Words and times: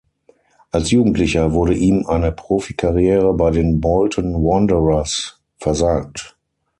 Als 0.71 0.89
Jugendlicher 0.89 1.53
wurde 1.53 1.75
ihm 1.75 2.07
eine 2.07 2.31
Profikarriere 2.31 3.35
bei 3.35 3.51
den 3.51 3.79
Bolton 3.79 4.33
Wanderers 4.33 5.39
versagt. 5.59 6.35